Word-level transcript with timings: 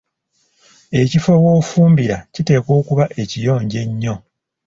Ekifo 1.01 1.33
w‘ofumbira 1.43 2.17
kiteekwa 2.33 2.71
okuba 2.81 3.05
ekiyonjo 3.21 3.77
ennyo. 3.85 4.15